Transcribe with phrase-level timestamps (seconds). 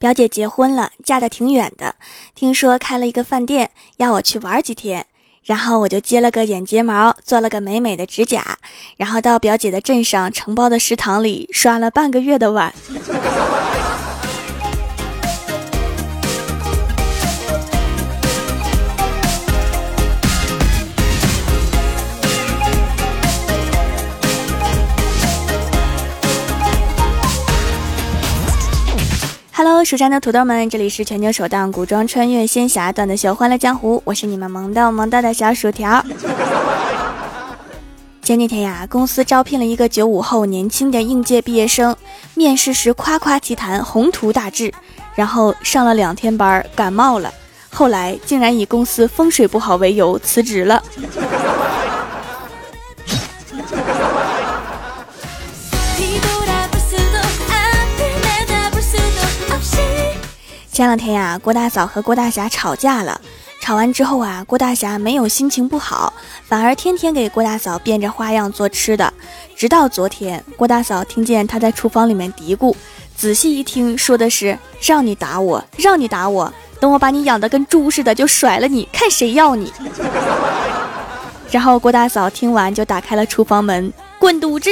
[0.00, 1.94] 表姐结婚了，嫁的挺远的，
[2.34, 5.04] 听说开了一个饭店，要我去玩几天。
[5.44, 8.56] 然后我就接了个眼睫毛，做了个美美的指甲，
[8.96, 12.74] 然后到表姐的镇上承包的食堂里刷了半个月的碗。
[29.62, 36.02] Hello，蜀山的土豆们，这里是全球首档古装穿越仙侠段子秀《欢乐江湖》，我是你们萌逗萌逗的小薯条。
[38.24, 41.94] 前几天呀，公司招聘了一个九五后年轻的应届毕业生，
[42.32, 44.72] 面试时夸夸其谈，宏图大志，
[45.14, 47.30] 然后上了两天班，感冒了，
[47.70, 50.82] 后来竟然以公司风水不好为由辞职了。
[60.80, 63.20] 前两天呀，郭大嫂和郭大侠吵架了。
[63.60, 66.10] 吵完之后啊，郭大侠没有心情不好，
[66.48, 69.12] 反而天天给郭大嫂变着花样做吃的。
[69.54, 72.74] 直到昨天，郭大嫂听见他在厨房里面嘀咕，
[73.14, 76.50] 仔细一听，说的是让你打我，让你打我，
[76.80, 79.70] 等我把你养的跟猪似的，就甩了你，看谁要你。
[81.52, 84.70] 然后郭大嫂听完就打开了厨房门，滚犊子！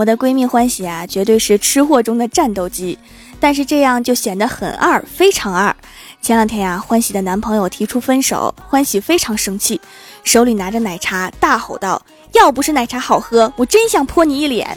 [0.00, 2.98] 我的闺蜜欢喜啊，绝对是吃货中的战斗机，
[3.38, 5.76] 但是这样就显得很二，非常二。
[6.22, 9.78] 前两天呀，欢喜的男朋友提出分手，欢喜非常生气，
[10.24, 12.00] 手里拿着奶茶，大吼道
[12.32, 14.74] ：“要不是奶茶好喝，我真想泼你一脸。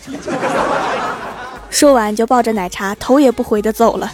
[1.72, 4.12] ”说完就抱着奶茶，头也不回的走了。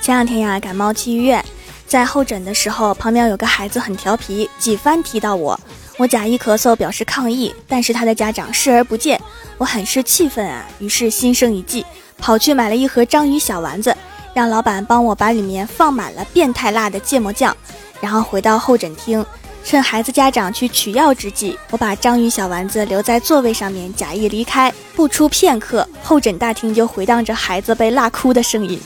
[0.00, 1.44] 前两天呀，感冒去医院。
[1.86, 5.58] 在候诊的时候，旁边有个孩子很调皮，几番提到我，
[5.96, 9.20] 我假意咳嗽表示抗议，但是他的家长视而不见，
[9.56, 11.86] 我很是气愤啊，于是心生一计，
[12.18, 13.96] 跑去买了一盒章鱼小丸子，
[14.34, 17.56] 让老板帮我把里面放满了变态辣的芥末酱，
[18.00, 19.24] 然后回到候诊厅，
[19.64, 28.80] 趁孩子家长去取药之际，我把章鱼小丸子留在座位上面，假意离开，不出片刻，候诊大厅就回荡着孩子被辣哭的声音。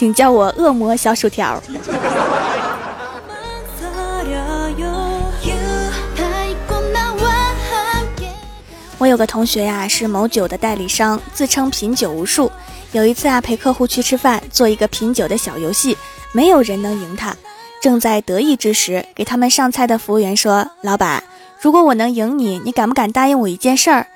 [0.00, 1.62] 请叫我恶魔小薯条。
[8.96, 12.50] 我有个同学呀，是某酒的代理商，自称品酒无数。
[12.92, 15.94] 有一次啊，陪客户去吃饭，做一个品酒的小游戏，
[16.32, 17.36] 没有人能赢他。
[17.82, 21.22] 正在得意之时，给他们上菜的服务员说：“老板，
[21.60, 24.06] 如果我能赢你，你敢不敢答应我一件事儿？”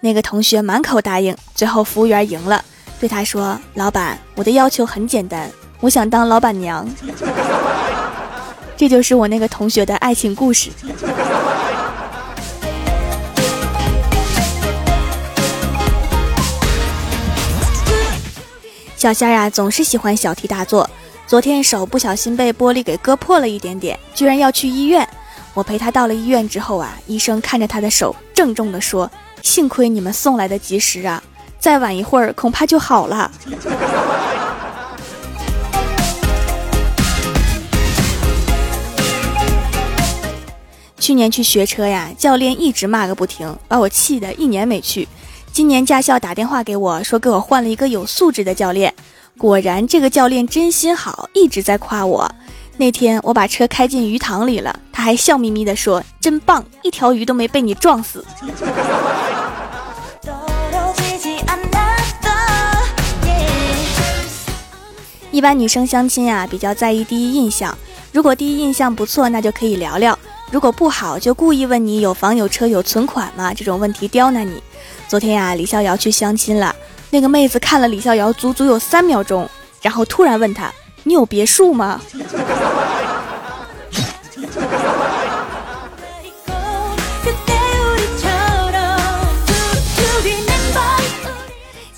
[0.00, 2.64] 那个同学满口答应，最后服务员赢了。
[3.00, 5.50] 对他说：“老板，我的要求很简单，
[5.80, 6.88] 我想当老板娘。
[8.76, 10.70] ”这就是我那个同学的爱情故事。
[18.96, 20.88] 小仙儿啊，总是喜欢小题大做。
[21.26, 25.06] 昨天手不小心被玻璃给割破了一点点，居然要去医院。
[25.52, 29.10] 我陪他到了医院之后啊，医生看着他的手，郑重地说
[29.42, 31.22] ：“幸亏你们送来的及时啊。”
[31.64, 33.30] 再晚一会儿，恐怕就好了。
[40.98, 45.08] 去年去学车呀，教练一直骂个不停，把我气得一年没去。
[45.54, 48.92] 今年驾校打电话给我说，给我换了一个有素质的教练。
[49.38, 52.30] 果然，这个教练真心好，一直在夸我。
[52.76, 58.22] 那天我把车开进鱼塘里了，他还笑眯眯地说：“真棒，一条鱼都没被你撞死。”
[65.34, 67.76] 一般女生相亲啊，比较在意第一印象。
[68.12, 70.16] 如果第一印象不错，那就可以聊聊；
[70.52, 73.52] 如果不好，就故意问你有房有车有存款吗？
[73.52, 74.62] 这种问题刁难你。
[75.08, 76.72] 昨天呀，李逍遥去相亲了，
[77.10, 79.50] 那个妹子看了李逍遥足足有三秒钟，
[79.82, 80.72] 然后突然问他
[81.02, 82.00] ：“你有别墅吗？”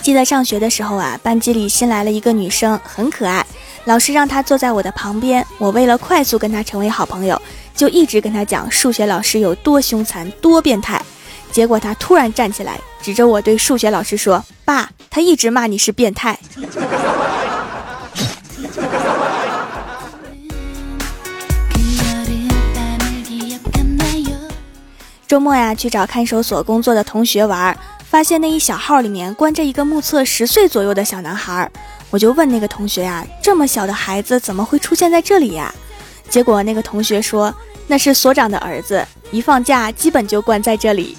[0.06, 3.44] 记得上学的时候啊，班级里新来了一个女生，很可爱。
[3.87, 7.43] 老师让她坐在我的旁边，我为了快速跟她成为好朋友，
[7.75, 11.05] 就一直跟她讲数学老师有多凶残、多变态。
[11.50, 16.38] 结果她突然站起来，指着我对数学老师说：“爸，他一直骂你是变态。”
[25.26, 27.76] 周末呀，去找看守所工作的同学玩。
[28.16, 31.70] 发现那一小号里面关着一个目测十岁左右的小男孩，
[32.08, 35.70] 我就问那个同学呀，这么小的孩子怎么会出现在这里呀？
[36.30, 37.54] 结果那个同学说，
[37.86, 41.14] 那是所长的儿子，一放假基本就关在这里。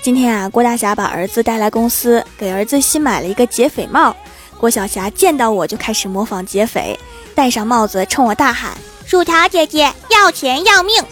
[0.00, 4.14] 今天啊，郭大侠把儿子带来公司，给儿子新买了一个劫匪帽。
[4.62, 6.96] 郭晓霞见到我就开始模仿劫匪，
[7.34, 11.04] 戴上帽子冲我大喊：“薯条姐姐，要钱要命！”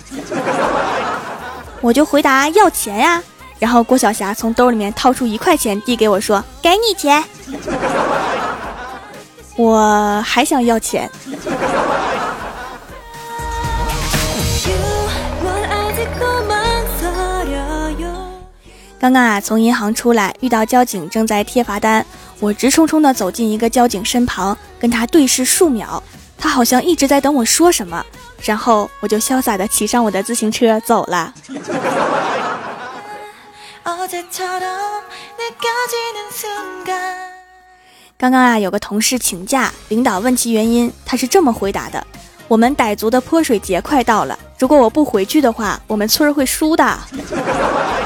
[1.83, 3.21] 我就回答：“要钱呀。”
[3.59, 7.25] 然后郭晓霞从兜里面掏出一块钱递给我说：“给你钱。
[9.59, 11.11] ”我还想要钱。
[19.01, 22.07] 刚刚啊，从银行出来，遇到交警正在贴罚单，
[22.41, 26.03] 我直冲冲的走进一个交警身旁，跟他对视数秒，
[26.39, 28.05] 他好像一直在等我说什么，
[28.43, 31.35] 然后我就潇洒的骑上我的自行车走了。
[38.17, 42.07] 刚刚啊，有个同事请假，领导问其原因，他是这么回答的
[42.49, 46.99] ：“我们傣族的泼水节快到了，如果我不回去的话，我们村儿会输的。”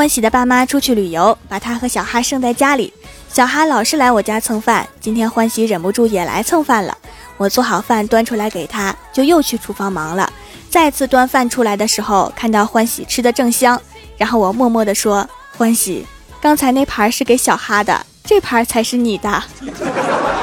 [0.00, 2.90] 欢喜的爸妈出去旅游，把他和小哈生在家里。
[3.28, 6.96] 小哈老是来我家蹭饭，今天欢喜忍不住也来蹭饭了。
[7.36, 10.32] 我做好饭端出来给他，就又去厨房忙了。
[10.70, 13.78] 再次端饭出来的时候，看到欢喜吃的正香，
[14.16, 16.06] 然后我默默地说：“欢喜，
[16.40, 19.44] 刚才那盘是给小哈的，这盘才是你的。”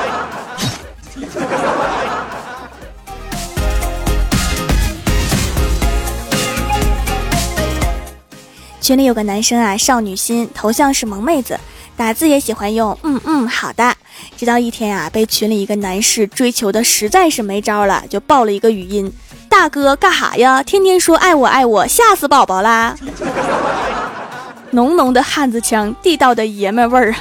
[8.88, 11.60] 群里有个男生啊，少女心，头像是萌妹子，
[11.98, 13.94] 打字也喜欢用嗯嗯好的。
[14.38, 19.12] 直到一天啊，被群里一个男士追求的实在是没招了，就爆了一个语音
[19.50, 20.63] ：“大哥干哈呀？
[20.63, 22.95] 天天说爱我爱我，吓死宝宝啦！”
[24.72, 27.13] 浓浓的汉子腔，地道的爷们味儿。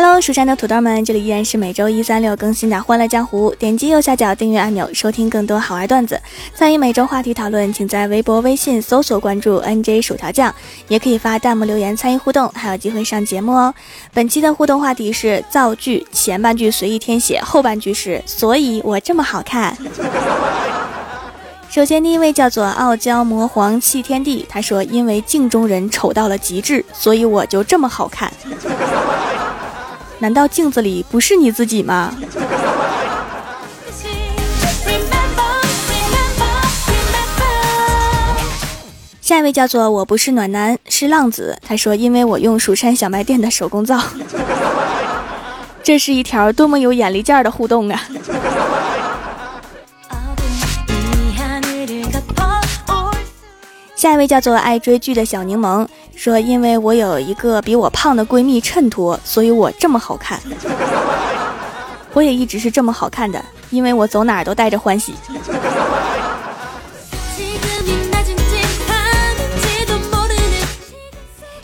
[0.00, 3.50] Hello，蜀山的土豆们，这里依然是每周一、三、六更新的《欢乐江湖》。
[3.56, 6.22] 点击右下角订阅按钮，收听更多好玩段子。
[6.54, 10.54] 参与每周话题讨论，请在微博、微信搜索关注 “nj 薯条酱”，
[10.86, 13.74] 也可以发弹幕留言参与互动，还有机会上节目哦。
[14.14, 19.76] 本期的互动话题是造句，前半句随意填写，后半句是“所以我这么好看”。
[21.68, 28.32] 首先，第一位叫做傲娇魔皇弃天地，他说：“因为镜中人丑到了极致，所以我就这么好看。”
[30.20, 32.12] 难道镜子里不是你自己吗？
[39.20, 44.00] 下一位叫做我不是暖男是浪子，他说因为我用蜀山小卖店的手工皂，
[45.82, 48.02] 这是一条多么有眼力见的互动啊！
[53.98, 55.84] 下一位叫做爱追剧的小柠檬
[56.14, 60.40] 说：“因为我有一个比我胖的闺蜜衬托，所以我这么好看。
[62.12, 65.16] 我也一直是这么好看的，因为我走哪儿都带着欢喜。”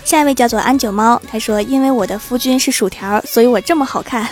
[0.02, 4.28] 下一位叫做安九猫，他说：“因为我的夫君是薯条，所以我这么好看。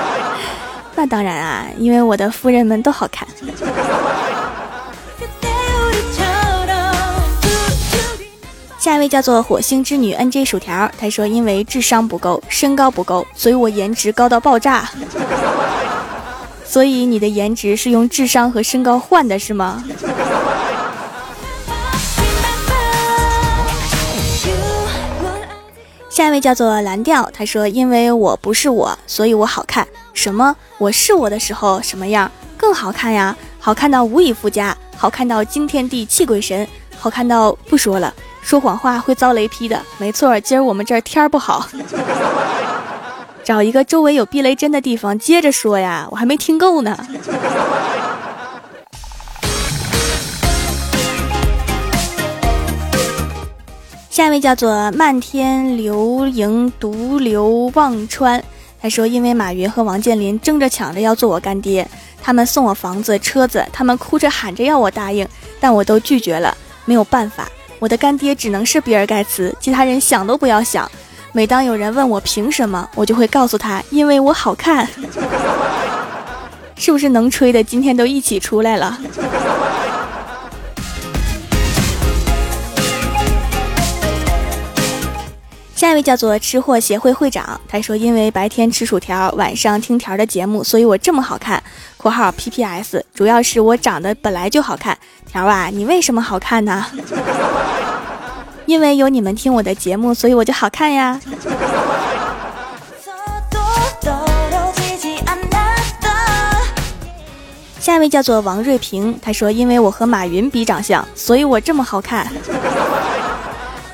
[0.96, 3.28] 那当然啊，因为我的夫人们都好看。”
[8.88, 14.88] 下一位叫做火星之女 N J 薯条，她说：“因为智商不够，身高不够，所以我颜值高到爆炸。
[16.64, 19.84] 所以你的颜值是用智商和身高换的，是吗？”
[26.08, 29.86] 下一位叫做蓝调，他说：“因为我不是我，所以我好看。
[30.14, 30.56] 什么？
[30.78, 32.32] 我是我的时候什么样？
[32.56, 33.36] 更好看呀！
[33.60, 36.66] 好看到无以复加，好看到惊天地泣鬼神，
[36.98, 38.14] 好看到不说了。”
[38.48, 40.40] 说谎话会遭雷劈的，没错。
[40.40, 41.68] 今儿我们这儿天儿不好，
[43.44, 46.96] 找一个周围有避雷针的地方接着说呀，我还没听够呢。
[54.08, 58.42] 下一位叫做漫天流萤独流忘川，
[58.80, 61.86] 他说因为马云和王健林争着抢着要做我干爹，
[62.22, 65.28] 他们送我房子车子，他们哭着喊着要我答应，
[65.60, 67.46] 但我都拒绝了，没有办法。
[67.78, 70.90] 我的干爹只能是比尔盖茨，其他人想都不要想。
[71.32, 74.88] 每当有人问我凭什么，我就会告诉他，因为我好看。
[76.76, 78.98] 是不是能吹的今天都一起出来了？
[85.78, 91.62] 下一位叫做吃货协会会长，他说：“因为白天吃薯条，晚上听条的节目，所以我这么好看。
[91.96, 94.98] ”（括号 P P S） 主要是我长得本来就好看。
[95.24, 96.84] 条啊，你为什么好看呢？
[98.66, 101.20] 因为有你们听我的节目，所以我就好看呀。
[107.78, 112.26] 下一位叫做王瑞平，他说：“因为我和马云比长相，所以我这么好看。”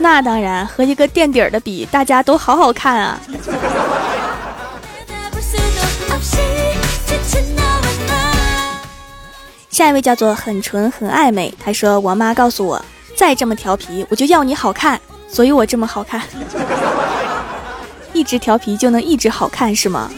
[0.05, 3.19] 那当然，和一个垫底儿的比，大家都好好看啊。
[9.71, 12.85] 下一位叫做很纯很暧昧，他说：“我妈告诉我，
[13.17, 16.21] 再这么调皮，我就要你好看，所以我这么好看。
[18.13, 20.11] 一直调皮就能一直好看是吗？”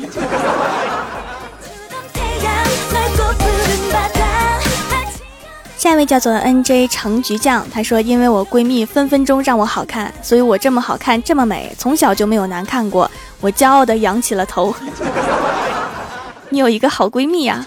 [5.87, 13.09] 下一位叫做 N J 橙橘酱，她说：“因为我闺蜜分分钟让我好看，所以我这么好看，这么美，从小就没有难看过。
[13.40, 14.75] 我骄傲的扬起了头。
[16.50, 17.64] 你有一个好闺蜜呀。”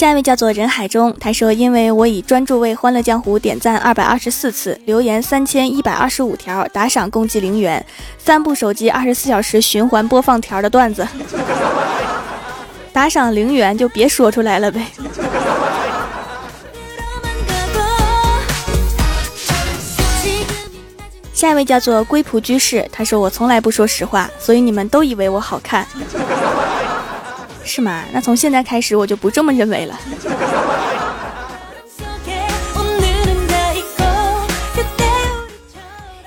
[0.00, 7.84] 下一位叫做人海中，他说：“因为我已专注为《欢乐江湖》点赞二百二十四次，留言三千一百二十五条，打赏共计零元，
[8.16, 11.06] 三部手机二十四小时循环播放条的段子，
[12.94, 14.86] 打赏零元就别说出来了呗。”
[21.34, 25.86] 下一位叫做龟仆居士，他说：“我从来不说实话，所以你们都以为我好看。”
[27.70, 28.02] 是吗？
[28.12, 29.96] 那从现在开始我就不这么认为了。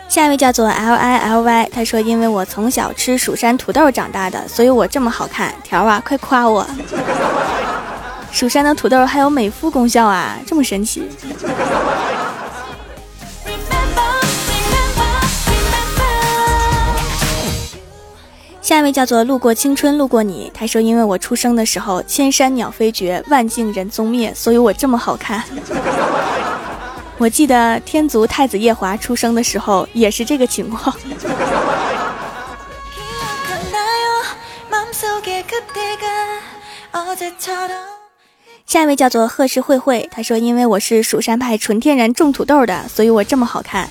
[0.08, 6.66] 下一位叫做 L I L Y，他说：“因为我从小吃蜀山土豆长大的，所以我这么好看。”条啊，快夸我！
[8.32, 11.10] 蜀山的土豆还有美肤功效啊，这么神奇。
[18.64, 25.44] 下一位叫做路过青春路过你，他说：“因为我出生的时候千山鸟飞绝，万径人踪灭，所以我这么好看。
[27.20, 30.96] ”我记得天族太子夜华出生的时候也是这个情况。
[38.66, 43.90] 下一位叫做贺氏慧慧，他说：“因为我是蜀山派纯天然种土豆的，所以我这么好看。”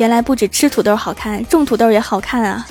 [0.00, 2.66] 原来不止吃土豆好看，种土豆也好看啊！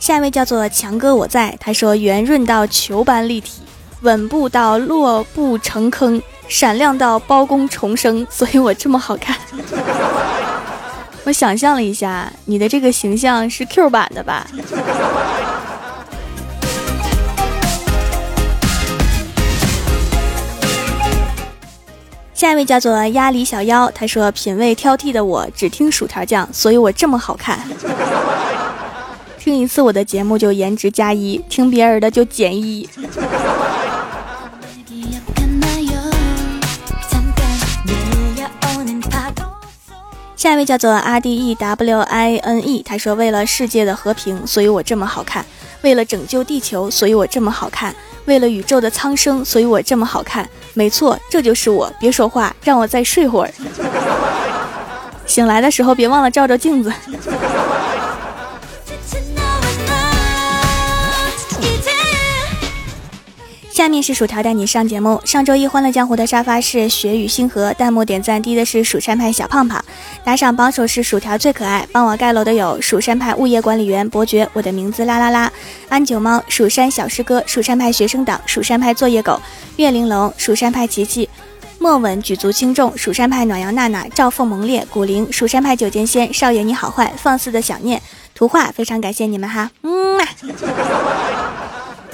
[0.00, 1.56] 下一位叫做强哥，我在。
[1.60, 3.62] 他说：“圆润到球般立体，
[4.00, 9.36] 稳步到落步成坑，闪亮到包公重生，所以我这么好看。
[11.22, 14.44] ”我想象了一下，你的这个形象是 Q 版的吧？
[22.38, 27.58] 下一位叫做鸭梨小妖，他说：“品味挑剔的我只听薯条酱，所以我这么好看。
[29.40, 32.88] 听一次我的节目就颜值加一，听别人的就减一。”
[40.36, 45.42] 下一位叫做 R D E W I N E，他说：“为了世界的和平，所以我这么好看；
[45.82, 47.92] 为了拯救地球，所以我这么好看。”
[48.28, 50.48] 为了宇宙的苍生，所以我这么好看。
[50.74, 51.92] 没错，这就是我。
[51.98, 53.50] 别说话，让我再睡会儿。
[55.26, 56.92] 醒来的时候别忘了照照镜子。
[63.88, 65.18] 下面是薯条带你上节目。
[65.24, 69.82] 上周一欢乐江湖的沙发是雪雨星河，弹幕点赞低的是蜀山派小胖胖，
[70.22, 71.88] 打赏榜首是薯条最可爱。
[71.90, 75.50] 帮我盖楼的有蜀山派物业管理员伯爵，我的名字啦啦啦，
[75.88, 79.40] 安九猫，蜀山小师哥，蜀山派学生党，蜀山派作业狗，
[79.76, 81.26] 岳玲珑，蜀山派琪琪，
[81.78, 88.02] 莫稳举足轻重，蜀山派暖阳娜娜，赵凤萌烈，古灵，蜀山派九剑仙，少爷你好坏，放肆的想念，
[88.34, 90.20] 图画，非常感谢你们哈，嗯